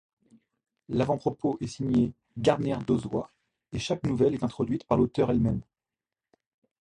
L'avant-propos 0.89 1.57
est 1.61 1.67
signé 1.67 2.11
Gardner 2.35 2.79
Dozois 2.87 3.29
et 3.71 3.77
chaque 3.77 4.01
nouvelle 4.03 4.33
est 4.33 4.43
introduite 4.43 4.83
par 4.87 4.97
l'auteur 4.97 5.29
elle-même. 5.29 5.61